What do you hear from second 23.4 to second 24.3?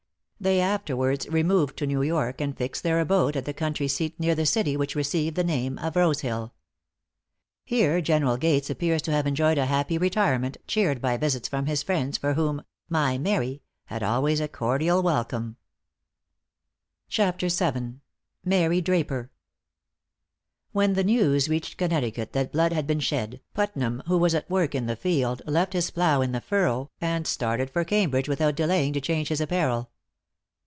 Putnam, who